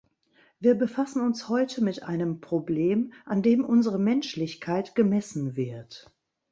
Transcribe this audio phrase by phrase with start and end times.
[0.59, 6.11] Wir befassen uns heute mit einem Problem, an dem unsere Menschlichkeit gemessen wird.